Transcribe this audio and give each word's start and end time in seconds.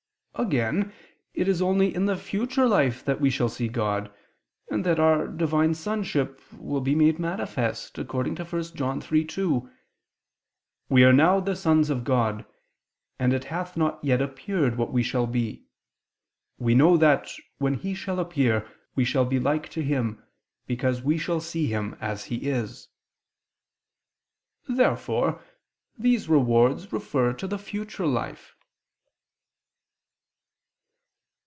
Again, 0.35 0.91
it 1.35 1.47
is 1.47 1.61
only 1.61 1.93
in 1.93 2.07
the 2.07 2.17
future 2.17 2.67
life 2.67 3.05
that 3.05 3.21
we 3.21 3.29
shall 3.29 3.49
see 3.49 3.67
God, 3.67 4.11
and 4.71 4.83
that 4.85 4.99
our 4.99 5.27
Divine 5.27 5.75
sonship 5.75 6.41
will 6.53 6.81
be 6.81 6.95
made 6.95 7.19
manifest, 7.19 7.99
according 7.99 8.33
to 8.37 8.43
1 8.45 8.63
John 8.75 8.99
3:2: 8.99 9.71
"We 10.89 11.03
are 11.03 11.13
now 11.13 11.41
the 11.41 11.55
sons 11.55 11.91
of 11.91 12.03
God; 12.03 12.43
and 13.19 13.33
it 13.33 13.43
hath 13.45 13.77
not 13.77 14.03
yet 14.03 14.19
appeared 14.19 14.77
what 14.77 14.91
we 14.91 15.03
shall 15.03 15.27
be. 15.27 15.67
We 16.57 16.73
know 16.73 16.97
that, 16.97 17.31
when 17.59 17.75
He 17.75 17.93
shall 17.93 18.19
appear, 18.19 18.67
we 18.95 19.05
shall 19.05 19.25
be 19.25 19.39
like 19.39 19.69
to 19.69 19.83
Him, 19.83 20.23
because 20.65 21.03
we 21.03 21.19
shall 21.19 21.41
see 21.41 21.67
Him 21.67 21.95
as 22.01 22.25
He 22.25 22.49
is." 22.49 22.87
Therefore 24.67 25.43
these 25.99 26.27
rewards 26.27 26.91
refer 26.91 27.31
to 27.33 27.45
the 27.45 27.59
future 27.59 28.07
life. 28.07 28.55